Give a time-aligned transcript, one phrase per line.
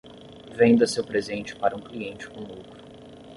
[0.57, 2.81] Venda seu presente para um cliente com lucro.